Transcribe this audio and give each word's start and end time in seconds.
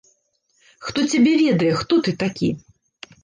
Хто 0.85 1.03
цябе 1.11 1.33
ведае, 1.43 1.69
хто 1.81 1.99
ты 2.07 2.11
такі. 2.23 2.49